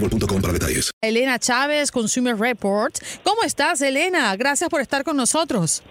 boostmobile.com 0.00 0.40
para 0.40 0.52
detalles. 0.52 0.90
Elena 1.02 1.38
Chávez, 1.38 1.90
Consumer 1.90 2.36
Report. 2.36 2.94
¿Cómo 3.22 3.42
estás, 3.42 3.80
Elena? 3.80 4.34
Gracias 4.36 4.68
por 4.70 4.80
estar 4.80 5.04
con 5.04 5.16
nosotros. 5.16 5.82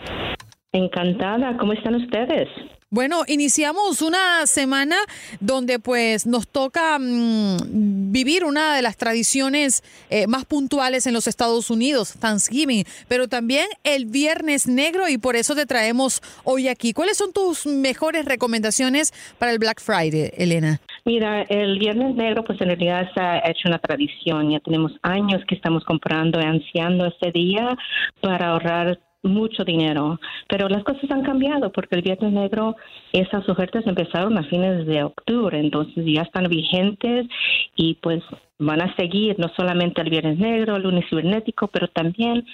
Encantada, 0.71 1.57
¿cómo 1.57 1.73
están 1.73 1.95
ustedes? 1.95 2.49
Bueno, 2.95 3.23
iniciamos 3.27 4.01
una 4.01 4.47
semana 4.47 4.95
donde 5.41 5.79
pues 5.79 6.25
nos 6.25 6.47
toca 6.47 6.97
mm, 6.97 8.13
vivir 8.13 8.45
una 8.45 8.73
de 8.73 8.81
las 8.81 8.95
tradiciones 8.95 9.83
eh, 10.09 10.27
más 10.27 10.45
puntuales 10.45 11.05
en 11.05 11.13
los 11.13 11.27
Estados 11.27 11.69
Unidos, 11.69 12.17
Thanksgiving, 12.17 12.85
pero 13.09 13.27
también 13.27 13.65
el 13.83 14.05
Viernes 14.05 14.65
Negro 14.65 15.09
y 15.09 15.17
por 15.17 15.35
eso 15.35 15.55
te 15.55 15.65
traemos 15.65 16.21
hoy 16.45 16.69
aquí. 16.69 16.93
¿Cuáles 16.93 17.17
son 17.17 17.33
tus 17.33 17.65
mejores 17.65 18.23
recomendaciones 18.23 19.11
para 19.39 19.51
el 19.51 19.59
Black 19.59 19.81
Friday, 19.81 20.31
Elena? 20.37 20.79
Mira, 21.03 21.41
el 21.49 21.77
Viernes 21.77 22.15
Negro, 22.15 22.45
pues 22.45 22.61
en 22.61 22.67
realidad 22.67 23.11
se 23.13 23.19
ha 23.19 23.39
hecho 23.39 23.67
una 23.67 23.79
tradición. 23.79 24.51
Ya 24.51 24.61
tenemos 24.61 24.93
años 25.01 25.43
que 25.49 25.55
estamos 25.55 25.83
comprando 25.83 26.39
y 26.39 26.45
ansiando 26.45 27.07
este 27.07 27.33
día 27.33 27.77
para 28.21 28.51
ahorrar 28.51 28.99
mucho 29.25 29.63
dinero. 29.63 30.19
Pero 30.47 30.69
las 30.69 30.83
cosas 30.83 31.09
han 31.11 31.23
cambiado 31.23 31.71
porque 31.71 31.95
el 31.95 32.01
Viernes 32.01 32.31
Negro, 32.31 32.75
esas 33.11 33.47
ofertas 33.49 33.85
empezaron 33.87 34.37
a 34.37 34.43
fines 34.43 34.85
de 34.85 35.03
octubre, 35.03 35.59
entonces 35.59 36.05
ya 36.05 36.21
están 36.21 36.47
vigentes 36.47 37.27
y 37.75 37.95
pues 37.95 38.23
van 38.57 38.81
a 38.81 38.95
seguir 38.95 39.37
no 39.37 39.49
solamente 39.55 40.01
el 40.01 40.09
Viernes 40.09 40.37
Negro, 40.37 40.75
el 40.75 40.83
lunes 40.83 41.05
cibernético, 41.09 41.67
pero 41.67 41.87
también 41.89 42.45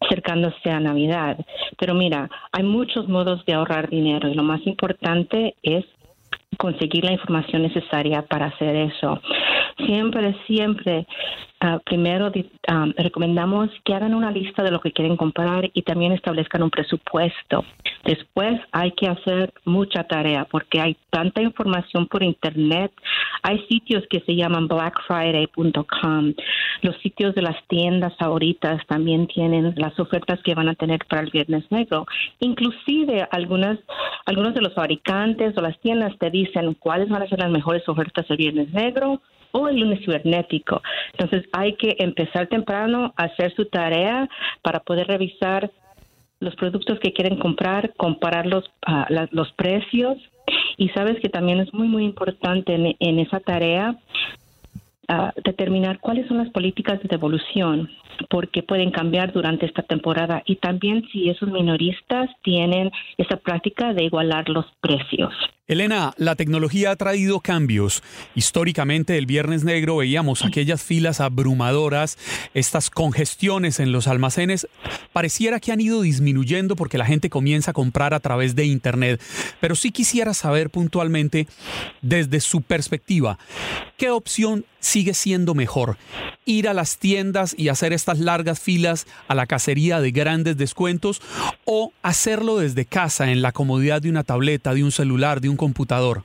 acercándose 0.00 0.70
a 0.70 0.80
Navidad. 0.80 1.38
Pero 1.78 1.94
mira, 1.94 2.30
hay 2.52 2.64
muchos 2.64 3.08
modos 3.08 3.44
de 3.44 3.54
ahorrar 3.54 3.90
dinero 3.90 4.28
y 4.28 4.34
lo 4.34 4.42
más 4.42 4.66
importante 4.66 5.54
es 5.62 5.84
conseguir 6.56 7.04
la 7.04 7.12
información 7.12 7.62
necesaria 7.62 8.22
para 8.22 8.46
hacer 8.46 8.76
eso. 8.76 9.20
Siempre, 9.86 10.36
siempre, 10.46 11.06
ah, 11.60 11.78
primero 11.84 12.30
ah, 12.68 12.86
recomendamos 12.96 13.70
que 13.84 13.94
hagan 13.94 14.14
una 14.14 14.30
lista 14.30 14.62
de 14.62 14.70
lo 14.70 14.80
que 14.80 14.92
quieren 14.92 15.16
comprar 15.16 15.70
y 15.72 15.82
también 15.82 16.12
establezcan 16.12 16.62
un 16.62 16.70
presupuesto. 16.70 17.64
Después 18.04 18.60
hay 18.72 18.92
que 18.92 19.08
hacer 19.08 19.52
mucha 19.64 20.04
tarea 20.04 20.46
porque 20.50 20.80
hay 20.80 20.96
tanta 21.10 21.42
información 21.42 22.06
por 22.06 22.22
internet. 22.22 22.92
Hay 23.42 23.58
sitios 23.68 24.04
que 24.08 24.20
se 24.20 24.34
llaman 24.34 24.68
blackfriday.com. 24.68 26.34
Los 26.82 26.96
sitios 26.98 27.34
de 27.34 27.42
las 27.42 27.56
tiendas 27.68 28.16
favoritas 28.16 28.84
también 28.86 29.26
tienen 29.26 29.74
las 29.76 29.98
ofertas 29.98 30.40
que 30.42 30.54
van 30.54 30.68
a 30.68 30.74
tener 30.74 31.00
para 31.06 31.22
el 31.22 31.30
Viernes 31.30 31.64
Negro. 31.70 32.06
Inclusive 32.40 33.28
algunas, 33.30 33.78
algunos 34.24 34.54
de 34.54 34.62
los 34.62 34.74
fabricantes 34.74 35.56
o 35.56 35.60
las 35.60 35.78
tiendas 35.80 36.16
te 36.18 36.30
dicen 36.30 36.74
cuáles 36.74 37.08
van 37.08 37.22
a 37.22 37.28
ser 37.28 37.38
las 37.38 37.50
mejores 37.50 37.86
ofertas 37.88 38.26
el 38.30 38.36
Viernes 38.36 38.72
Negro 38.72 39.20
o 39.52 39.68
el 39.68 39.80
lunes 39.80 40.00
cibernético. 40.04 40.82
Entonces 41.12 41.48
hay 41.52 41.74
que 41.74 41.96
empezar 41.98 42.48
temprano 42.48 43.12
a 43.16 43.24
hacer 43.24 43.54
su 43.54 43.66
tarea 43.66 44.28
para 44.62 44.80
poder 44.80 45.06
revisar 45.06 45.70
los 46.40 46.56
productos 46.56 46.98
que 47.00 47.12
quieren 47.12 47.38
comprar, 47.38 47.92
comparar 47.96 48.46
los, 48.46 48.64
ah, 48.86 49.06
los 49.30 49.52
precios 49.52 50.16
y 50.76 50.88
sabes 50.90 51.20
que 51.20 51.28
también 51.28 51.60
es 51.60 51.72
muy, 51.74 51.86
muy 51.86 52.04
importante 52.04 52.74
en, 52.74 52.96
en 52.98 53.18
esa 53.18 53.40
tarea 53.40 53.96
determinar 55.44 55.98
cuáles 56.00 56.26
son 56.28 56.38
las 56.38 56.50
políticas 56.50 57.00
de 57.02 57.08
devolución, 57.08 57.88
porque 58.28 58.62
pueden 58.62 58.90
cambiar 58.90 59.32
durante 59.32 59.66
esta 59.66 59.82
temporada 59.82 60.42
y 60.46 60.56
también 60.56 61.04
si 61.10 61.28
esos 61.28 61.50
minoristas 61.50 62.30
tienen 62.42 62.90
esa 63.16 63.36
práctica 63.36 63.92
de 63.92 64.04
igualar 64.04 64.48
los 64.48 64.66
precios. 64.80 65.32
Elena, 65.70 66.14
la 66.16 66.34
tecnología 66.34 66.90
ha 66.90 66.96
traído 66.96 67.38
cambios. 67.38 68.02
Históricamente, 68.34 69.16
el 69.16 69.26
Viernes 69.26 69.62
Negro 69.62 69.98
veíamos 69.98 70.44
aquellas 70.44 70.82
filas 70.82 71.20
abrumadoras, 71.20 72.18
estas 72.54 72.90
congestiones 72.90 73.78
en 73.78 73.92
los 73.92 74.08
almacenes. 74.08 74.66
Pareciera 75.12 75.60
que 75.60 75.70
han 75.70 75.80
ido 75.80 76.02
disminuyendo 76.02 76.74
porque 76.74 76.98
la 76.98 77.06
gente 77.06 77.30
comienza 77.30 77.70
a 77.70 77.74
comprar 77.74 78.14
a 78.14 78.20
través 78.20 78.56
de 78.56 78.64
Internet. 78.64 79.22
Pero 79.60 79.76
sí 79.76 79.92
quisiera 79.92 80.34
saber 80.34 80.70
puntualmente, 80.70 81.46
desde 82.02 82.40
su 82.40 82.62
perspectiva, 82.62 83.38
¿qué 83.96 84.10
opción 84.10 84.64
sigue 84.80 85.14
siendo 85.14 85.54
mejor? 85.54 85.96
¿Ir 86.44 86.68
a 86.68 86.74
las 86.74 86.98
tiendas 86.98 87.54
y 87.56 87.68
hacer 87.68 87.92
estas 87.92 88.18
largas 88.18 88.58
filas 88.58 89.06
a 89.28 89.34
la 89.34 89.46
cacería 89.46 90.00
de 90.00 90.10
grandes 90.10 90.56
descuentos 90.56 91.22
o 91.64 91.92
hacerlo 92.02 92.58
desde 92.58 92.86
casa 92.86 93.30
en 93.30 93.42
la 93.42 93.52
comodidad 93.52 94.02
de 94.02 94.10
una 94.10 94.24
tableta, 94.24 94.74
de 94.74 94.82
un 94.82 94.92
celular, 94.92 95.40
de 95.40 95.48
un 95.48 95.56
computador? 95.56 96.24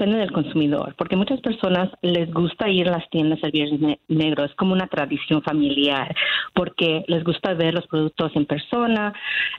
Depende 0.00 0.20
del 0.20 0.32
consumidor, 0.32 0.94
porque 0.96 1.14
muchas 1.14 1.42
personas 1.42 1.90
les 2.00 2.32
gusta 2.32 2.70
ir 2.70 2.88
a 2.88 2.92
las 2.92 3.10
tiendas 3.10 3.38
el 3.42 3.50
Viernes 3.50 3.80
Ne- 3.82 3.98
Negro, 4.08 4.46
es 4.46 4.54
como 4.54 4.72
una 4.72 4.86
tradición 4.86 5.42
familiar, 5.42 6.16
porque 6.54 7.04
les 7.06 7.22
gusta 7.22 7.52
ver 7.52 7.74
los 7.74 7.86
productos 7.86 8.34
en 8.34 8.46
persona. 8.46 9.12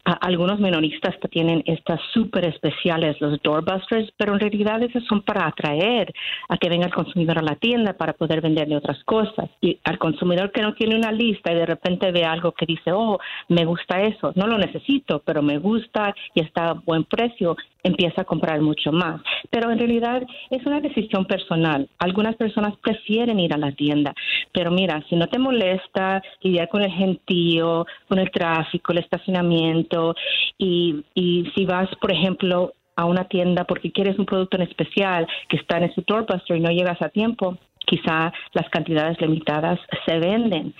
Algunos 0.04 0.60
menoristas 0.60 1.16
tienen 1.30 1.62
estas 1.68 2.00
súper 2.12 2.46
especiales, 2.46 3.22
los 3.22 3.40
doorbusters, 3.44 4.12
pero 4.18 4.34
en 4.34 4.40
realidad 4.40 4.82
esas 4.82 5.04
son 5.04 5.22
para 5.22 5.46
atraer 5.46 6.12
a 6.50 6.58
que 6.58 6.70
venga 6.70 6.88
el 6.88 6.94
consumidor 6.96 7.38
a 7.38 7.44
la 7.44 7.56
tienda 7.58 7.94
para 7.94 8.14
poder 8.14 8.42
venderle 8.42 8.78
otras 8.78 9.04
cosas. 9.04 9.48
Y 9.62 9.78
al 9.84 10.00
consumidor 10.00 10.52
que 10.52 10.64
no 10.64 10.74
tiene 10.74 10.96
una 10.96 11.12
lista 11.12 11.52
y 11.52 11.56
de 11.56 11.68
repente 11.68 12.12
ve 12.12 12.24
algo 12.24 12.54
que 12.54 12.66
dice, 12.66 12.92
oh, 12.92 13.20
me 13.48 13.64
gusta 13.64 14.02
eso, 14.02 14.34
no 14.36 14.48
lo 14.48 14.58
necesito, 14.58 15.22
pero 15.24 15.44
me 15.44 15.60
gusta 15.60 16.16
y 16.34 16.42
está 16.42 16.70
a 16.70 16.74
buen 16.74 17.04
precio, 17.04 17.56
empieza 17.84 18.22
a 18.22 18.26
comprar 18.26 18.60
mucho 18.62 18.92
más. 18.92 19.22
Pero 19.52 19.70
en 19.72 19.78
realidad 19.78 20.24
es 20.50 20.66
una 20.66 20.80
decisión 20.80 21.26
personal. 21.26 21.90
Algunas 22.00 22.36
personas 22.36 22.76
prefieren 22.78 23.40
ir 23.40 23.54
a 23.54 23.58
la 23.58 23.72
tienda, 23.72 24.14
pero 24.52 24.72
mira, 24.72 25.04
si 25.10 25.16
no 25.16 25.28
te 25.28 25.40
molesta 25.40 26.22
lidiar 26.42 26.70
con 26.70 26.82
el 26.82 26.92
gentío, 26.92 27.86
con 28.08 28.20
el 28.20 28.32
tráfico, 28.32 28.92
el 28.92 29.00
estacionamiento 29.00 30.16
y, 30.58 31.04
y 31.14 31.52
si 31.56 31.66
vas, 31.66 31.90
por 32.00 32.12
ejemplo, 32.12 32.74
a 32.96 33.06
una 33.06 33.26
tienda 33.26 33.64
porque 33.66 33.92
quieres 33.92 34.20
un 34.20 34.26
producto 34.26 34.58
en 34.58 34.64
especial 34.64 35.28
que 35.50 35.58
está 35.58 35.78
en 35.78 35.86
ese 35.86 36.04
doorbuster 36.06 36.58
y 36.58 36.60
no 36.60 36.70
llegas 36.72 37.02
a 37.02 37.10
tiempo, 37.10 37.58
quizá 37.92 38.32
las 38.54 38.70
cantidades 38.70 39.20
limitadas 39.20 39.78
se 40.06 40.18
venden. 40.18 40.74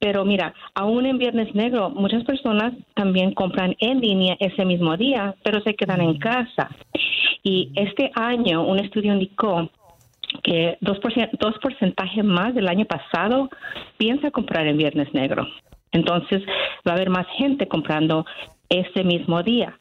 Pero 0.00 0.24
mira, 0.24 0.52
aún 0.74 1.06
en 1.06 1.18
Viernes 1.18 1.54
Negro, 1.54 1.90
muchas 1.90 2.24
personas 2.24 2.72
también 2.94 3.32
compran 3.34 3.76
en 3.78 4.00
línea 4.00 4.36
ese 4.40 4.64
mismo 4.64 4.96
día, 4.96 5.36
pero 5.44 5.60
se 5.60 5.74
quedan 5.74 6.00
en 6.00 6.18
casa. 6.18 6.68
Y 7.44 7.70
este 7.76 8.10
año 8.16 8.66
un 8.66 8.80
estudio 8.80 9.12
indicó 9.12 9.70
que 10.42 10.76
dos, 10.80 10.98
dos 11.38 11.54
porcentajes 11.62 12.24
más 12.24 12.54
del 12.54 12.68
año 12.68 12.84
pasado 12.84 13.48
piensa 13.96 14.30
comprar 14.32 14.66
en 14.66 14.76
Viernes 14.76 15.12
Negro. 15.14 15.46
Entonces 15.92 16.42
va 16.86 16.92
a 16.92 16.94
haber 16.94 17.10
más 17.10 17.26
gente 17.36 17.68
comprando 17.68 18.24
ese 18.68 19.04
mismo 19.04 19.42
día. 19.42 19.78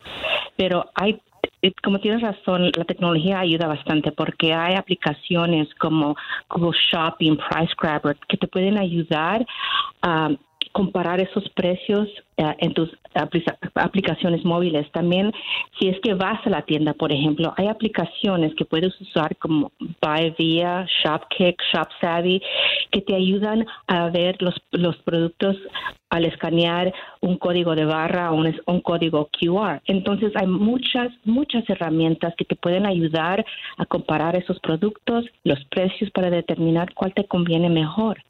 Pero 0.55 0.85
hay 0.93 1.19
como 1.83 1.99
tienes 1.99 2.21
razón, 2.21 2.71
la 2.75 2.85
tecnología 2.85 3.39
ayuda 3.39 3.67
bastante 3.67 4.11
porque 4.11 4.53
hay 4.53 4.75
aplicaciones 4.75 5.67
como 5.75 6.15
Google 6.49 6.77
Shopping, 6.91 7.37
Price 7.37 7.73
Grabber, 7.79 8.17
que 8.27 8.37
te 8.37 8.47
pueden 8.47 8.77
ayudar 8.77 9.45
a 10.01 10.29
comparar 10.71 11.19
esos 11.19 11.47
precios 11.49 12.07
eh, 12.37 12.55
en 12.59 12.73
tus 12.73 12.89
aplicaciones 13.75 14.45
móviles. 14.45 14.89
También, 14.91 15.31
si 15.79 15.89
es 15.89 15.99
que 16.01 16.13
vas 16.13 16.45
a 16.45 16.49
la 16.49 16.61
tienda, 16.61 16.93
por 16.93 17.11
ejemplo, 17.11 17.53
hay 17.57 17.67
aplicaciones 17.67 18.53
que 18.55 18.65
puedes 18.65 18.99
usar 19.01 19.35
como 19.37 19.71
BuyVia, 20.01 20.85
ShopKick, 21.03 21.61
ShopSavvy, 21.73 22.41
que 22.91 23.01
te 23.01 23.15
ayudan 23.15 23.65
a 23.87 24.09
ver 24.09 24.41
los, 24.41 24.55
los 24.71 24.95
productos 24.97 25.57
al 26.09 26.25
escanear 26.25 26.93
un 27.21 27.37
código 27.37 27.75
de 27.75 27.85
barra 27.85 28.31
o 28.31 28.35
un, 28.35 28.55
un 28.65 28.81
código 28.81 29.29
QR. 29.39 29.81
Entonces, 29.85 30.31
hay 30.35 30.47
muchas, 30.47 31.09
muchas 31.25 31.69
herramientas 31.69 32.33
que 32.37 32.45
te 32.45 32.55
pueden 32.55 32.85
ayudar 32.85 33.45
a 33.77 33.85
comparar 33.85 34.35
esos 34.35 34.59
productos, 34.59 35.25
los 35.43 35.63
precios 35.65 36.09
para 36.11 36.29
determinar 36.29 36.93
cuál 36.93 37.13
te 37.13 37.25
conviene 37.25 37.69
mejor. 37.69 38.23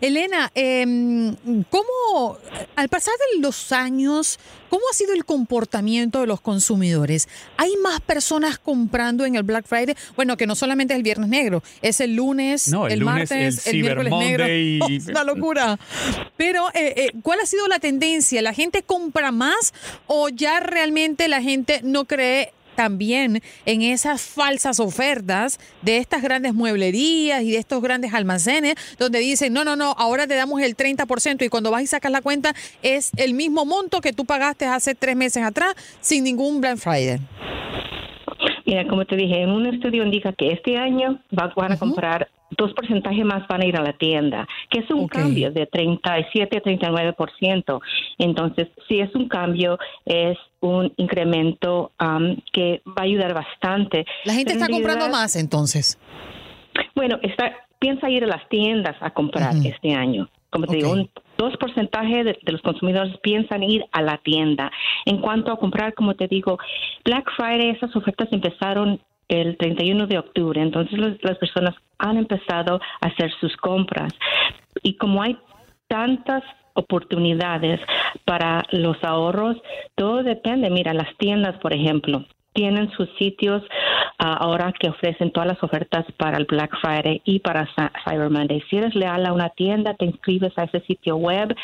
Elena, 0.00 0.52
eh, 0.54 1.34
¿cómo, 1.70 2.38
al 2.76 2.88
pasar 2.88 3.14
de 3.32 3.40
los 3.40 3.72
años, 3.72 4.38
cómo 4.70 4.82
ha 4.90 4.94
sido 4.94 5.12
el 5.12 5.24
comportamiento 5.24 6.20
de 6.20 6.28
los 6.28 6.40
consumidores? 6.40 7.28
¿Hay 7.56 7.76
más 7.82 8.00
personas 8.00 8.58
comprando 8.58 9.24
en 9.24 9.34
el 9.34 9.42
Black 9.42 9.66
Friday? 9.66 9.96
Bueno, 10.14 10.36
que 10.36 10.46
no 10.46 10.54
solamente 10.54 10.94
es 10.94 10.98
el 10.98 11.02
Viernes 11.02 11.28
Negro, 11.28 11.64
es 11.82 12.00
el 12.00 12.14
lunes, 12.14 12.68
el, 12.68 13.04
martes, 13.04 13.66
el, 13.66 13.80
miércoles 13.80 14.12
negro. 14.12 14.44
Es 14.88 15.08
una 15.08 15.24
locura. 15.24 15.78
Pero, 16.36 16.68
eh, 16.68 16.94
eh, 16.96 17.12
¿cuál 17.22 17.40
ha 17.40 17.46
sido 17.46 17.66
la 17.66 17.80
tendencia? 17.80 18.40
¿La 18.40 18.52
gente 18.52 18.82
compra 18.82 19.32
más 19.32 19.74
o 20.06 20.28
ya 20.28 20.60
realmente 20.60 21.26
la 21.26 21.42
gente 21.42 21.80
no 21.82 22.04
cree 22.04 22.52
también 22.78 23.42
en 23.66 23.82
esas 23.82 24.20
falsas 24.22 24.78
ofertas 24.78 25.58
de 25.82 25.96
estas 25.96 26.22
grandes 26.22 26.54
mueblerías 26.54 27.42
y 27.42 27.50
de 27.50 27.58
estos 27.58 27.82
grandes 27.82 28.14
almacenes 28.14 28.76
donde 29.00 29.18
dicen, 29.18 29.52
no, 29.52 29.64
no, 29.64 29.74
no, 29.74 29.96
ahora 29.98 30.28
te 30.28 30.36
damos 30.36 30.62
el 30.62 30.76
30% 30.76 31.44
y 31.44 31.48
cuando 31.48 31.72
vas 31.72 31.82
y 31.82 31.88
sacas 31.88 32.12
la 32.12 32.22
cuenta 32.22 32.54
es 32.82 33.10
el 33.16 33.34
mismo 33.34 33.64
monto 33.64 34.00
que 34.00 34.12
tú 34.12 34.24
pagaste 34.24 34.66
hace 34.66 34.94
tres 34.94 35.16
meses 35.16 35.42
atrás 35.42 35.74
sin 36.00 36.22
ningún 36.22 36.60
Black 36.60 36.78
Friday. 36.78 37.18
Mira, 38.68 38.86
como 38.86 39.06
te 39.06 39.16
dije, 39.16 39.40
en 39.40 39.48
un 39.48 39.64
estudio 39.64 40.04
indica 40.04 40.34
que 40.34 40.52
este 40.52 40.76
año 40.76 41.18
van 41.30 41.72
a 41.72 41.78
comprar 41.78 42.28
dos 42.50 42.74
porcentajes 42.74 43.24
más 43.24 43.48
van 43.48 43.62
a 43.62 43.64
ir 43.64 43.74
a 43.78 43.82
la 43.82 43.94
tienda, 43.94 44.46
que 44.68 44.80
es 44.80 44.90
un 44.90 45.08
cambio 45.08 45.50
de 45.50 45.64
37 45.64 46.54
a 46.54 46.60
39%. 46.60 47.80
Entonces, 48.18 48.68
si 48.86 49.00
es 49.00 49.14
un 49.14 49.26
cambio, 49.26 49.78
es 50.04 50.36
un 50.60 50.92
incremento 50.98 51.92
um, 51.98 52.36
que 52.52 52.82
va 52.86 52.96
a 52.98 53.04
ayudar 53.04 53.32
bastante. 53.32 54.04
La 54.26 54.34
gente 54.34 54.52
está 54.52 54.68
comprando 54.68 55.08
más 55.08 55.34
entonces. 55.36 55.98
Bueno, 56.94 57.18
está, 57.22 57.50
piensa 57.78 58.10
ir 58.10 58.24
a 58.24 58.26
las 58.26 58.46
tiendas 58.50 58.96
a 59.00 59.12
comprar 59.12 59.54
este 59.64 59.94
año. 59.94 60.28
Como 60.50 60.66
te 60.66 60.76
digo, 60.76 60.92
un 60.92 61.10
dos 61.36 61.56
porcentajes 61.56 62.24
de, 62.24 62.38
los 62.46 62.60
consumidores 62.62 63.16
piensan 63.22 63.62
ir 63.62 63.84
a 63.92 64.02
la 64.02 64.18
tienda. 64.18 64.70
En 65.06 65.20
cuanto 65.20 65.52
a 65.52 65.58
comprar, 65.58 65.94
como 65.94 66.14
te 66.14 66.26
digo, 66.26 66.58
Black 67.04 67.30
Friday, 67.36 67.70
esas 67.70 67.94
ofertas 67.94 68.28
empezaron 68.32 69.00
el 69.28 69.56
31 69.56 70.06
de 70.06 70.18
octubre. 70.18 70.60
Entonces 70.60 70.98
las 71.22 71.38
personas 71.38 71.74
han 71.98 72.16
empezado 72.16 72.80
a 73.00 73.06
hacer 73.06 73.30
sus 73.40 73.56
compras. 73.56 74.12
Y 74.82 74.94
como 74.94 75.22
hay 75.22 75.38
tantas 75.86 76.42
oportunidades 76.74 77.80
para 78.24 78.64
los 78.70 79.02
ahorros, 79.02 79.56
todo 79.94 80.22
depende. 80.22 80.70
Mira, 80.70 80.94
las 80.94 81.16
tiendas, 81.18 81.58
por 81.58 81.72
ejemplo, 81.72 82.24
tienen 82.58 82.90
sus 82.90 83.08
sitios 83.20 83.62
ah, 84.18 84.36
ahora 84.40 84.72
que 84.72 84.88
ofrecen 84.88 85.30
todas 85.30 85.46
las 85.46 85.62
ofertas 85.62 86.04
para 86.16 86.38
el 86.38 86.44
Black 86.44 86.72
Friday 86.80 87.22
y 87.24 87.38
para 87.38 87.68
Cyber 88.04 88.30
Monday. 88.30 88.60
Si 88.68 88.76
eres 88.76 88.96
leal 88.96 89.24
a 89.26 89.32
una 89.32 89.50
tienda, 89.50 89.94
te 89.94 90.06
inscribes 90.06 90.52
a 90.58 90.64
ese 90.64 90.80
sitio 90.80 91.14
web, 91.14 91.54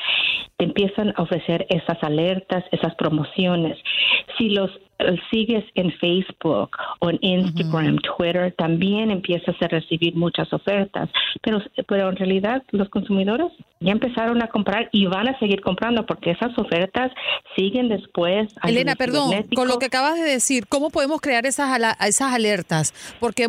te 0.57 0.67
empiezan 0.67 1.13
a 1.17 1.23
ofrecer 1.23 1.67
esas 1.69 2.01
alertas, 2.01 2.63
esas 2.71 2.95
promociones. 2.95 3.77
Si 4.39 4.51
los 4.51 4.71
sigues 5.31 5.65
en 5.75 5.93
Facebook 5.99 6.71
o 7.01 7.11
en 7.11 7.19
Instagram, 7.21 7.99
Twitter, 7.99 8.55
también 8.57 9.11
empiezas 9.11 9.55
a 9.61 9.69
recibir 9.69 10.15
muchas 10.15 10.53
ofertas. 10.53 11.09
Pero, 11.43 11.63
pero 11.87 12.11
en 12.11 12.17
realidad 12.17 12.63
los 12.71 12.89
consumidores 12.89 13.53
ya 13.81 13.93
empezaron 13.93 14.43
a 14.43 14.49
comprar 14.49 14.89
y 14.93 15.07
van 15.07 15.29
a 15.29 15.39
seguir 15.39 15.61
comprando 15.61 16.07
porque 16.07 16.31
esas 16.31 16.57
ofertas 16.59 17.13
siguen 17.57 17.89
después. 17.89 18.49
Elena, 18.63 18.95
perdón, 18.95 19.31
con 19.55 19.69
lo 19.69 19.79
que 19.79 19.87
acabas 19.87 20.17
de 20.17 20.25
decir, 20.25 20.67
¿cómo 20.67 20.91
podemos 20.91 21.21
crear 21.21 21.47
esas, 21.47 21.71
esas 22.07 22.33
alertas? 22.33 22.95
Porque 23.21 23.47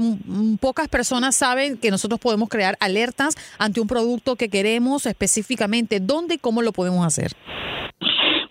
pocas 0.59 0.87
personas 0.89 1.35
saben 1.35 1.77
que 1.77 1.91
nosotros 1.91 2.19
podemos 2.19 2.49
crear 2.49 2.75
alertas 2.79 3.35
ante 3.57 3.79
un 3.79 3.87
producto 3.87 4.35
que 4.35 4.49
queremos 4.49 5.05
específicamente. 5.05 5.99
¿Dónde 5.99 6.35
y 6.35 6.37
cómo 6.37 6.61
lo 6.61 6.73
podemos 6.73 7.05
hacer? 7.05 7.31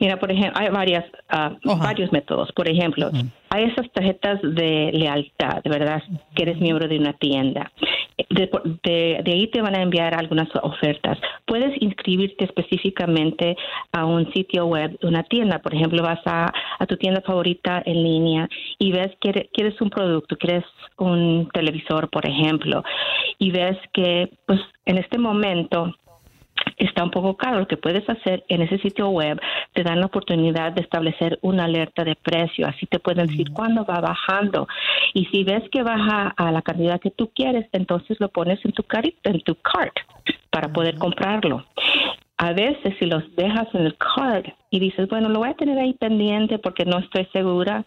Mira, 0.05 0.19
por 0.19 0.31
ejemplo, 0.31 0.61
hay 0.61 0.69
varias, 0.69 1.07
ah, 1.31 1.57
varios 1.65 2.13
métodos. 2.13 2.53
Por 2.53 2.69
ejemplo, 2.69 3.11
hay 3.49 3.65
esas 3.65 3.91
tarjetas 3.91 4.39
de 4.43 4.91
lealtad, 4.93 5.63
¿verdad? 5.65 6.03
Que 6.35 6.43
eres 6.43 6.61
miembro 6.61 6.87
de 6.87 6.99
una 6.99 7.15
tienda. 7.15 7.73
De, 8.29 9.23
ahí 9.25 9.47
te 9.47 9.63
van 9.63 9.75
a 9.75 9.81
enviar 9.81 10.15
algunas 10.15 10.49
ofertas. 10.63 11.17
Puedes 11.47 11.81
inscribirte 11.81 12.45
específicamente 12.45 13.57
a 13.93 14.05
un 14.05 14.31
sitio 14.35 14.67
web, 14.67 14.95
una 15.03 15.23
tienda. 15.23 15.61
Por 15.61 15.75
ejemplo, 15.75 16.03
vas 16.03 16.21
a, 16.27 16.53
a 16.79 16.85
tu 16.85 16.99
tienda 16.99 17.23
favorita 17.23 17.83
en 17.87 18.03
línea 18.03 18.47
y 18.79 18.93
ves 18.93 19.11
que 19.23 19.49
quieres 19.55 19.81
un 19.81 19.89
producto, 19.89 20.37
quieres 20.37 20.65
un 20.99 21.49
televisor, 21.55 22.11
por 22.11 22.29
ejemplo, 22.29 22.85
y 23.39 23.51
ves 23.53 23.79
que, 23.95 24.29
pues, 24.45 24.61
en 24.85 24.99
este 24.99 25.17
momento 25.17 25.95
está 26.77 27.05
un 27.05 27.11
poco 27.11 27.37
caro. 27.37 27.61
Lo 27.61 27.69
que 27.69 27.77
puedes 27.77 28.09
hacer 28.09 28.45
en 28.49 28.63
ese 28.63 28.79
sitio 28.79 29.09
web, 29.09 29.41
te 29.73 29.83
dan 29.83 30.01
la 30.01 30.07
oportunidad 30.07 30.73
de 30.73 30.83
establecer 30.83 31.39
una 31.43 31.65
alerta 31.65 32.05
de 32.05 32.17
precio. 32.17 32.67
Así 32.67 32.87
te 32.87 32.99
pueden 32.99 33.27
decir 33.27 33.51
cuándo 33.53 33.85
va 33.85 34.01
bajando. 34.01 34.69
Y 35.13 35.27
si 35.27 35.45
ves 35.45 35.63
que 35.71 35.83
baja 35.83 36.35
a 36.37 36.53
la 36.53 36.63
cantidad 36.63 37.01
que 37.01 37.11
tú 37.11 37.31
quieres, 37.35 37.67
entonces 37.73 38.19
lo 38.21 38.29
pones 38.29 38.65
en 38.65 38.73
tu, 38.73 38.85
en 39.25 39.41
tu 39.41 39.55
cart 39.57 39.95
para 40.51 40.73
poder 40.73 40.97
comprarlo. 40.97 41.65
A 42.37 42.53
veces 42.53 42.95
si 42.99 43.07
los 43.07 43.23
dejas 43.37 43.69
en 43.75 43.87
el 43.87 43.97
cart 43.97 44.47
y 44.71 44.81
dices, 44.81 45.09
bueno, 45.09 45.29
lo 45.29 45.39
voy 45.39 45.51
a 45.51 45.55
tener 45.55 45.79
ahí 45.79 45.95
pendiente 45.95 46.59
porque 46.59 46.85
no 46.85 46.99
estoy 46.99 47.27
segura, 47.33 47.85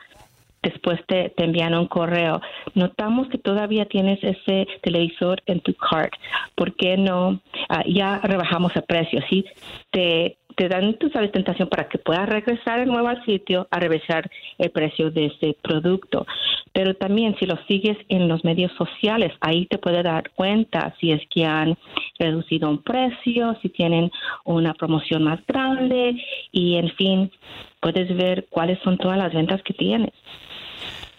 después 0.70 1.00
te, 1.08 1.34
envían 1.38 1.74
un 1.74 1.88
correo. 1.88 2.42
Notamos 2.76 3.28
que 3.30 3.38
todavía 3.38 3.86
tienes 3.86 4.24
ese 4.24 4.68
televisor 4.82 5.42
en 5.46 5.60
tu 5.62 5.74
cart. 5.74 6.14
¿Por 6.56 6.76
qué 6.76 6.98
no? 6.98 7.40
Ah, 7.70 7.84
ya 7.88 8.20
rebajamos 8.24 8.76
el 8.76 8.84
precio. 8.84 9.22
Sí, 9.30 9.46
te, 9.92 10.38
te 10.58 10.68
dan, 10.68 10.96
tu 10.96 11.10
sabes, 11.12 11.32
tentación 11.32 11.70
para 11.70 11.88
que 11.88 12.00
puedas 12.00 12.28
regresar 12.28 12.80
de 12.80 12.88
nuevo 12.88 13.08
al 13.08 13.24
sitio 13.26 13.68
a 13.70 13.80
revisar 13.80 14.30
el 14.58 14.72
precio 14.72 15.12
de 15.12 15.28
ese 15.28 15.56
producto. 15.62 16.26
Pero 16.74 16.96
también 16.96 17.36
si 17.40 17.46
lo 17.46 17.58
sigues 17.68 17.96
en 18.10 18.28
los 18.28 18.44
medios 18.44 18.72
sociales, 18.76 19.32
ahí 19.40 19.68
te 19.68 19.78
puede 19.78 20.02
dar 20.02 20.32
cuenta 20.32 20.96
si 21.00 21.12
es 21.12 21.22
que 21.30 21.46
han 21.46 21.78
reducido 22.18 22.70
un 22.72 22.82
precio, 22.82 23.56
si 23.62 23.70
tienen 23.70 24.10
una 24.46 24.74
promoción 24.74 25.24
más 25.24 25.40
grande 25.48 26.16
y, 26.52 26.76
en 26.78 26.90
fin, 26.96 27.32
puedes 27.80 28.16
ver 28.18 28.48
cuáles 28.50 28.80
son 28.80 28.98
todas 28.98 29.18
las 29.18 29.32
ventas 29.34 29.62
que 29.62 29.76
tienes 29.76 30.14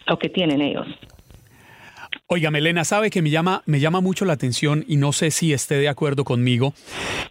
o 0.09 0.18
que 0.18 0.28
tienen 0.28 0.61
ellos. 0.61 0.87
Oiga, 2.26 2.50
Melena, 2.50 2.85
sabe 2.85 3.09
que 3.11 3.23
me 3.23 3.30
llama, 3.30 3.62
me 3.66 3.78
llama 3.78 4.00
mucho 4.00 4.25
la 4.25 4.33
atención 4.33 4.85
y 4.88 4.97
no 4.97 5.12
sé 5.12 5.30
si 5.30 5.52
esté 5.52 5.76
de 5.76 5.88
acuerdo 5.88 6.25
conmigo, 6.25 6.75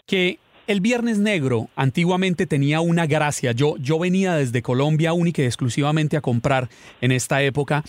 que 0.06 0.40
El 0.68 0.82
Viernes 0.82 1.18
Negro 1.18 1.70
antiguamente 1.78 2.46
tenía 2.46 2.82
una 2.82 3.06
gracia. 3.06 3.54
Yo, 3.54 3.78
yo 3.78 3.98
venía 4.00 4.36
desde 4.36 4.62
Colombia 4.62 5.14
única 5.14 5.42
y 5.42 5.46
exclusivamente 5.46 6.18
a 6.18 6.22
comprar 6.22 6.68
en 7.00 7.14
esta 7.14 7.42
época 7.42 7.86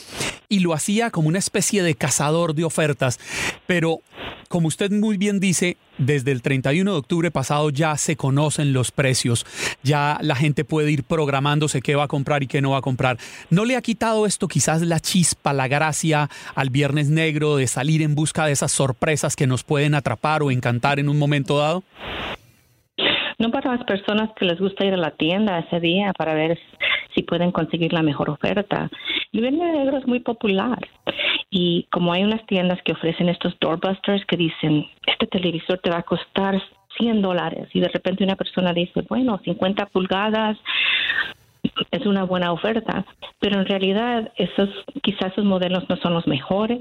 y 0.49 0.61
lo 0.61 0.75
hacía 0.75 1.11
como 1.11 1.27
una 1.27 1.41
especie 1.41 1.83
de 1.83 1.97
cazador 1.97 2.55
de 2.55 2.63
ofertas. 2.63 3.19
Pero, 3.67 3.99
como 4.49 4.69
usted 4.69 4.93
muy 4.93 5.17
bien 5.17 5.41
dice, 5.41 5.77
desde 5.99 6.31
el 6.31 6.41
31 6.41 6.93
de 6.93 6.97
octubre 6.97 7.33
pasado 7.33 7.71
ya 7.71 7.97
se 7.97 8.15
conocen 8.15 8.73
los 8.73 8.93
precios, 8.93 9.45
ya 9.83 10.17
la 10.23 10.37
gente 10.37 10.65
puede 10.65 10.93
ir 10.93 11.03
programándose 11.03 11.83
qué 11.83 11.97
va 11.97 12.05
a 12.05 12.09
comprar 12.09 12.45
y 12.45 12.47
qué 12.47 12.63
no 12.63 12.71
va 12.71 12.79
a 12.79 12.83
comprar. 12.83 13.19
¿No 13.51 13.65
le 13.65 13.75
ha 13.75 13.83
quitado 13.83 14.25
esto 14.25 14.47
quizás 14.47 14.83
la 14.83 15.01
chispa, 15.01 15.53
la 15.53 15.67
gracia 15.67 16.31
al 16.55 16.71
Viernes 16.71 17.09
Negro 17.09 17.57
de 17.57 17.67
salir 17.67 18.03
en 18.03 18.15
busca 18.15 18.47
de 18.47 18.53
esas 18.53 18.71
sorpresas 18.71 19.35
que 19.35 19.49
nos 19.49 19.65
pueden 19.65 19.97
atrapar 19.97 20.45
o 20.45 20.53
encantar 20.53 21.01
en 21.01 21.09
un 21.09 21.19
momento 21.19 21.59
dado? 21.59 21.83
No 23.39 23.53
para 23.53 23.77
las 23.77 23.85
personas 23.85 24.31
que 24.35 24.45
les 24.45 24.59
gusta 24.59 24.85
ir 24.85 24.95
a 24.95 24.97
la 24.97 25.13
tienda 25.13 25.61
ese 25.61 25.79
día 25.79 26.13
para 26.13 26.35
ver 26.35 26.59
si 27.15 27.23
pueden 27.23 27.53
conseguir 27.53 27.93
la 27.93 28.03
mejor 28.03 28.31
oferta. 28.31 28.91
El 29.33 29.43
Viernes 29.43 29.75
Negro 29.75 29.99
es 29.99 30.07
muy 30.09 30.19
popular 30.19 30.79
y 31.49 31.87
como 31.93 32.13
hay 32.13 32.25
unas 32.25 32.45
tiendas 32.47 32.83
que 32.83 32.93
ofrecen 32.93 33.29
estos 33.29 33.57
doorbusters 33.61 34.25
que 34.27 34.37
dicen, 34.37 34.87
este 35.07 35.29
televisor 35.29 35.79
te 35.79 35.91
va 35.91 35.99
a 35.99 36.03
costar 36.03 36.61
100 36.99 37.23
dólares 37.23 37.69
y 37.73 37.81
de 37.81 37.89
repente 37.89 38.25
una 38.25 38.35
persona 38.35 38.73
dice, 38.73 39.03
bueno, 39.09 39.41
50 39.45 39.87
pulgadas 39.87 40.59
es 41.91 42.07
una 42.07 42.25
buena 42.25 42.53
oferta, 42.53 43.05
pero 43.39 43.61
en 43.61 43.67
realidad 43.67 44.33
esos 44.37 44.69
quizás 45.03 45.33
esos 45.33 45.45
modelos 45.45 45.89
no 45.89 45.97
son 45.97 46.15
los 46.15 46.27
mejores 46.27 46.81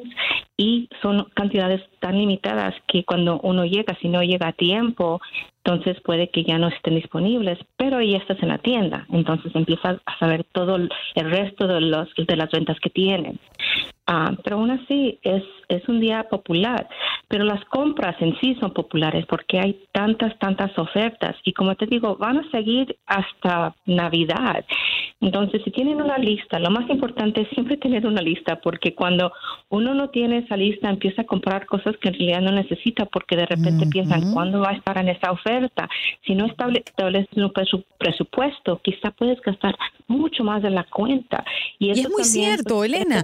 y 0.57 0.89
son 1.01 1.25
cantidades 1.35 1.81
tan 1.99 2.17
limitadas 2.17 2.73
que 2.87 3.03
cuando 3.03 3.39
uno 3.41 3.65
llega, 3.65 3.95
si 4.01 4.09
no 4.09 4.23
llega 4.23 4.47
a 4.47 4.53
tiempo, 4.53 5.21
entonces 5.67 6.01
puede 6.01 6.29
que 6.29 6.45
ya 6.45 6.57
no 6.57 6.69
estén 6.69 6.95
disponibles, 6.95 7.59
pero 7.75 8.01
ya 8.01 8.19
estás 8.19 8.41
en 8.41 8.47
la 8.47 8.57
tienda, 8.57 9.05
entonces 9.11 9.53
empiezas 9.53 9.99
a 10.05 10.17
saber 10.17 10.45
todo 10.53 10.77
el 10.77 10.89
resto 11.15 11.67
de 11.67 11.81
los 11.81 12.07
de 12.15 12.35
las 12.37 12.49
ventas 12.51 12.79
que 12.79 12.89
tienen. 12.89 13.37
Ah, 14.05 14.31
pero 14.41 14.55
aún 14.55 14.71
así 14.71 15.19
es, 15.23 15.43
es 15.67 15.85
un 15.89 15.99
día 15.99 16.23
popular, 16.29 16.87
pero 17.27 17.43
las 17.43 17.63
compras 17.65 18.15
en 18.21 18.37
sí 18.39 18.55
son 18.59 18.71
populares 18.71 19.25
porque 19.27 19.59
hay 19.59 19.79
tantas, 19.91 20.37
tantas 20.39 20.77
ofertas 20.77 21.35
y 21.43 21.53
como 21.53 21.75
te 21.75 21.85
digo, 21.85 22.15
van 22.15 22.37
a 22.37 22.51
seguir 22.51 22.97
hasta 23.05 23.75
Navidad. 23.85 24.65
Entonces, 25.19 25.61
si 25.63 25.71
tienen 25.71 26.01
una 26.01 26.17
lista, 26.17 26.59
lo 26.59 26.69
más 26.69 26.89
importante 26.89 27.41
es 27.41 27.49
siempre 27.49 27.77
tener 27.77 28.05
una 28.05 28.21
lista 28.21 28.59
porque 28.61 28.93
cuando 28.93 29.31
uno 29.69 29.93
no 29.93 30.09
tiene 30.09 30.39
esa 30.39 30.55
lista 30.55 30.89
empieza 30.89 31.23
a 31.23 31.25
comprar 31.25 31.65
cosas 31.65 31.95
que 31.97 32.09
en 32.09 32.13
realidad 32.13 32.41
no 32.41 32.51
necesita 32.51 33.05
porque 33.05 33.35
de 33.35 33.45
repente 33.45 33.87
piensan, 33.87 34.31
¿cuándo 34.33 34.59
va 34.59 34.69
a 34.69 34.75
estar 34.75 34.97
en 34.97 35.09
esa 35.09 35.31
oferta? 35.31 35.89
Si 36.25 36.35
no 36.35 36.45
estableces 36.45 37.35
un 37.35 37.51
presupuesto, 37.97 38.79
quizá 38.83 39.11
puedes 39.11 39.41
gastar 39.41 39.75
mucho 40.07 40.43
más 40.43 40.61
de 40.61 40.69
la 40.69 40.83
cuenta. 40.83 41.43
Y, 41.79 41.91
es 41.91 42.09
muy 42.09 42.23
cierto, 42.23 42.83
Elena 42.83 43.23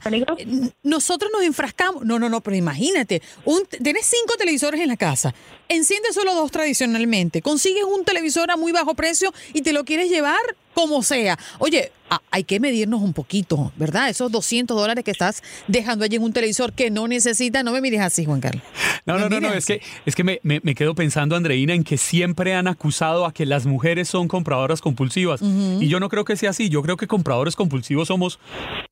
nosotros 0.84 1.32
nos 1.32 1.44
enfrascamos. 1.44 2.04
No, 2.06 2.20
no, 2.20 2.30
no, 2.30 2.42
pero 2.42 2.56
imagínate, 2.56 3.22
un, 3.46 3.62
tienes 3.94 4.10
cinco 4.10 4.34
televisores 4.40 4.82
en 4.82 4.88
la 4.88 4.98
casa, 4.98 5.36
enciendes 5.70 6.16
solo 6.16 6.34
dos 6.34 6.50
tradicionalmente, 6.50 7.44
consigues 7.44 7.84
un 7.84 8.04
televisor 8.04 8.50
a 8.50 8.58
muy 8.58 8.72
bajo 8.72 8.96
precio 8.96 9.32
y 9.54 9.62
te 9.62 9.72
lo 9.72 9.86
quieres 9.86 10.10
llevar 10.10 10.40
como 10.74 11.04
sea. 11.04 11.38
Oye, 11.60 11.92
hay 12.32 12.44
que 12.44 12.60
medirnos 12.60 13.02
un 13.02 13.14
poquito, 13.14 13.72
¿verdad? 13.76 14.10
Esos 14.10 14.32
200 14.32 14.76
dólares 14.76 15.04
que 15.04 15.12
estás 15.12 15.42
dejando 15.68 16.06
allí 16.06 16.16
en 16.16 16.24
un 16.24 16.34
televisor 16.34 16.74
que 16.74 16.92
no 16.92 17.08
necesita, 17.08 17.64
no 17.64 17.72
me 17.72 17.82
mires 17.82 18.02
así, 18.02 18.26
Juan 18.26 18.42
Carlos. 18.42 18.64
No, 19.06 19.18
no, 19.18 19.30
no, 19.30 19.40
no, 19.40 19.54
es 19.54 19.66
que, 19.66 19.82
es 20.06 20.16
que 20.16 20.24
me, 20.24 20.40
me, 20.44 20.76
quedo 20.76 20.96
pensando, 20.96 21.36
Andreina, 21.36 21.74
en 21.74 21.84
que 21.84 21.98
siempre 21.98 22.56
han 22.56 22.68
acusado 22.68 23.26
a 23.26 23.34
que 23.34 23.46
las 23.46 23.66
mujeres 23.66 24.08
son 24.08 24.28
compradoras 24.28 24.82
compulsivas. 24.82 25.42
Y 25.42 25.88
yo 25.88 26.00
no 26.00 26.10
creo 26.10 26.26
que 26.26 26.36
sea 26.36 26.52
así, 26.52 26.70
yo 26.70 26.82
creo 26.82 26.98
que 26.98 27.08
compradores 27.08 27.56
compulsivos 27.56 28.08
somos 28.08 28.40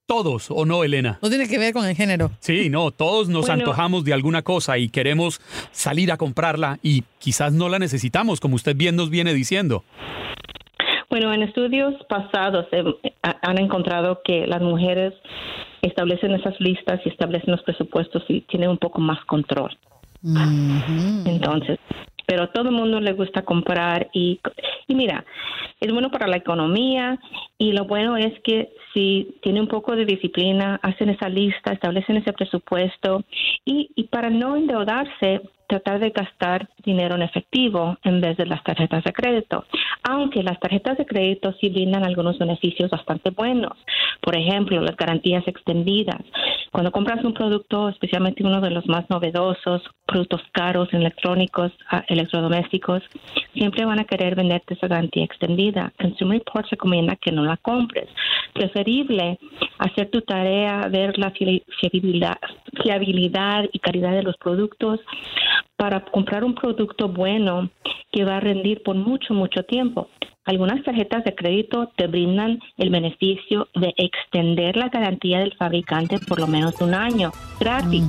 todos, 0.06 0.48
¿o 0.50 0.66
no, 0.66 0.84
Elena? 0.84 1.20
No 1.22 1.30
tiene 1.30 1.48
que 1.48 1.58
ver 1.58 1.74
con 1.74 1.86
el 1.86 1.96
género. 1.96 2.32
Sí, 2.40 2.70
no, 2.70 2.92
todos 2.92 3.30
nos 3.30 3.50
antojamos 3.50 4.04
de 4.04 4.14
alguna 4.14 4.42
cosa 4.42 4.78
y 4.78 4.90
queremos 4.90 5.40
salir 5.72 6.12
a 6.12 6.18
comprarla 6.18 6.80
y 6.84 7.04
quizás 7.20 7.54
no 7.54 7.70
la 7.70 7.80
necesitamos, 7.80 8.40
como 8.40 8.56
usted 8.56 8.76
bien 8.76 8.96
nos 8.96 9.10
viene 9.10 9.34
diciendo. 9.34 9.86
Bueno, 11.12 11.34
en 11.34 11.44
estudios 11.44 11.94
pasados 12.08 12.68
eh, 12.72 12.86
han 13.22 13.60
encontrado 13.60 14.22
que 14.24 14.48
las 14.48 14.62
mujeres 14.62 15.13
establecen 15.82 16.32
esas 16.32 16.58
listas 16.62 17.01
y 17.06 17.10
establecen 17.10 17.51
los 17.51 17.62
presupuestos 17.63 18.24
y 18.30 18.39
tienen 18.41 18.70
un 18.70 18.77
poco 18.77 19.01
más 19.01 19.24
control. 19.25 19.77
Entonces, 20.24 21.80
pero 22.25 22.44
a 22.44 22.51
todo 22.53 22.70
el 22.70 22.75
mundo 22.75 23.01
le 23.01 23.12
gusta 23.12 23.41
comprar 23.41 24.10
y, 24.13 24.39
y 24.88 24.96
mira, 24.96 25.25
es 25.82 25.91
bueno 25.91 26.12
para 26.12 26.27
la 26.27 26.38
economía 26.38 27.20
y 27.58 27.74
lo 27.74 27.84
bueno 27.86 28.15
es 28.15 28.39
que 28.41 28.70
si 28.94 29.36
tiene 29.41 29.60
un 29.60 29.68
poco 29.68 29.98
de 29.98 30.06
disciplina, 30.06 30.80
hacen 30.82 31.10
esa 31.10 31.27
lista, 31.27 31.74
establecen 31.74 32.18
ese 32.18 32.32
presupuesto 32.32 33.25
y, 33.65 33.89
y 33.96 34.06
para 34.06 34.30
no 34.30 34.56
endeudarse, 34.56 35.41
tratar 35.72 36.00
de 36.00 36.10
gastar 36.10 36.68
dinero 36.84 37.16
en 37.16 37.22
efectivo 37.22 37.98
en 38.04 38.20
vez 38.20 38.36
de 38.36 38.46
las 38.46 38.62
tarjetas 38.63 39.06
de 39.06 39.13
crédito. 39.13 39.63
Aunque 40.04 40.44
las 40.44 40.60
tarjetas 40.60 40.98
de 40.98 41.06
crédito 41.06 41.54
sí 41.62 41.70
brindan 41.70 42.04
algunos 42.04 42.38
beneficios 42.38 42.90
bastante 42.90 43.30
buenos. 43.30 43.78
Por 44.22 44.36
ejemplo, 44.38 44.82
las 44.82 44.98
garantías 44.98 45.48
extendidas. 45.48 46.22
Cuando 46.72 46.92
compras 46.92 47.24
un 47.24 47.34
producto, 47.34 47.88
especialmente 47.88 48.44
uno 48.44 48.60
de 48.60 48.72
los 48.72 48.86
más 48.88 49.10
novedosos, 49.10 49.82
productos 50.06 50.42
caros, 50.51 50.90
electrónicos, 50.94 51.72
ah, 51.90 52.04
electrodomésticos, 52.08 53.01
siempre 53.54 53.86
van 53.86 54.00
a 54.00 54.04
querer 54.06 54.36
venderte 54.36 54.74
esa 54.74 54.88
garantía 54.88 55.24
extendida. 55.24 55.94
Consumer 56.00 56.40
Reports 56.40 56.72
recomienda 56.72 57.16
que 57.16 57.32
no 57.32 57.44
la 57.44 57.58
compres. 57.58 58.10
Preferible 58.54 59.40
hacer 59.80 60.10
tu 60.10 60.22
tarea, 60.22 60.88
ver 60.90 61.18
la 61.18 61.32
fiabilidad, 61.32 62.38
fiabilidad 62.84 63.70
y 63.72 63.80
calidad 63.80 64.12
de 64.12 64.24
los 64.24 64.36
productos 64.38 65.00
para 65.82 66.00
comprar 66.00 66.44
un 66.44 66.54
producto 66.54 67.10
bueno 67.10 67.72
que 68.12 68.24
va 68.24 68.38
a 68.38 68.40
rendir 68.40 68.84
por 68.84 68.96
mucho, 68.96 69.34
mucho 69.34 69.64
tiempo. 69.64 70.10
Algunas 70.46 70.84
tarjetas 70.84 71.24
de 71.24 71.36
crédito 71.36 71.92
te 71.96 72.08
brindan 72.08 72.60
el 72.78 72.90
beneficio 72.90 73.68
de 73.76 73.94
extender 73.96 74.76
la 74.76 74.90
garantía 74.90 75.40
del 75.40 75.54
fabricante 75.56 76.18
por 76.28 76.40
lo 76.40 76.48
menos 76.48 76.82
un 76.82 76.96
año 76.96 77.32
gratis. 77.60 78.04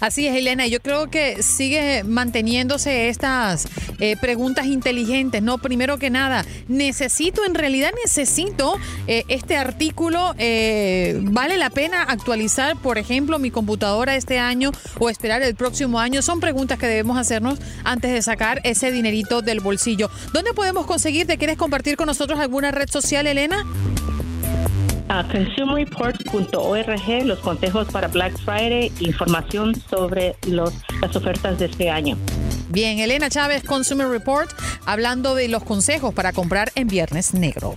Así 0.00 0.26
es, 0.26 0.36
Elena. 0.36 0.66
Yo 0.66 0.80
creo 0.80 1.08
que 1.08 1.42
sigue 1.42 2.04
manteniéndose 2.04 3.08
estas 3.08 3.66
eh, 4.00 4.16
preguntas 4.20 4.66
inteligentes. 4.66 5.42
No, 5.42 5.58
primero 5.58 5.98
que 5.98 6.10
nada, 6.10 6.44
necesito, 6.68 7.44
en 7.44 7.54
realidad 7.54 7.90
necesito 8.02 8.76
eh, 9.06 9.24
este 9.28 9.56
artículo. 9.56 10.34
Eh, 10.38 11.18
¿Vale 11.22 11.56
la 11.56 11.70
pena 11.70 12.02
actualizar, 12.02 12.76
por 12.76 12.98
ejemplo, 12.98 13.38
mi 13.38 13.50
computadora 13.50 14.14
este 14.14 14.38
año 14.38 14.70
o 14.98 15.10
esperar 15.10 15.42
el 15.42 15.54
próximo 15.54 15.98
año? 15.98 16.22
Son 16.22 16.40
preguntas 16.40 16.78
que 16.78 16.86
debemos 16.86 17.18
hacernos 17.18 17.58
antes 17.84 18.12
de 18.12 18.22
sacar 18.22 18.60
ese 18.64 18.92
dinerito 18.92 19.42
del 19.42 19.60
bolsillo. 19.60 20.10
¿Dónde 20.32 20.52
podemos 20.64 20.86
conseguir? 20.86 21.26
¿Te 21.26 21.36
quieres 21.36 21.58
compartir 21.58 21.94
con 21.94 22.06
nosotros 22.06 22.40
alguna 22.40 22.70
red 22.70 22.88
social, 22.88 23.26
Elena? 23.26 23.66
a 25.10 25.22
consumerreport.org 25.28 27.24
los 27.26 27.38
consejos 27.40 27.86
para 27.92 28.08
Black 28.08 28.38
Friday, 28.38 28.90
información 29.00 29.74
sobre 29.90 30.36
los, 30.48 30.72
las 31.02 31.14
ofertas 31.14 31.58
de 31.58 31.66
este 31.66 31.90
año. 31.90 32.16
Bien, 32.70 32.98
Elena 32.98 33.28
Chávez, 33.28 33.62
Consumer 33.62 34.08
Report, 34.08 34.50
hablando 34.86 35.34
de 35.34 35.48
los 35.48 35.62
consejos 35.64 36.14
para 36.14 36.32
comprar 36.32 36.72
en 36.76 36.88
Viernes 36.88 37.34
Negro. 37.34 37.76